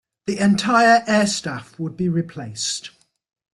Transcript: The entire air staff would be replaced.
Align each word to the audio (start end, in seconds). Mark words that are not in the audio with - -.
The 0.25 0.39
entire 0.39 1.03
air 1.05 1.27
staff 1.27 1.77
would 1.77 1.95
be 1.95 2.09
replaced. 2.09 2.89